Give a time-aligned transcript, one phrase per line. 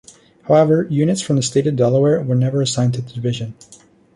[0.47, 3.53] However, units from the State of Delaware were never assigned to the division.